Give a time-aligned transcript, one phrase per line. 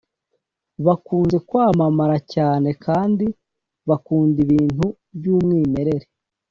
[0.85, 3.25] bakunze kwamamara cyane kandi
[3.89, 4.85] bakunda ibintu
[5.17, 6.05] by’umwimerere